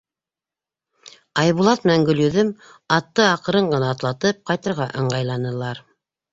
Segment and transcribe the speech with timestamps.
[1.43, 2.51] Айбулат менән Гөлйөҙөм,
[2.99, 5.87] атты аҡрын ғына атлатып, ҡайтырға ыңғайланылар.